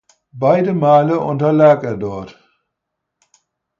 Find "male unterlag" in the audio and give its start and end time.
0.73-1.83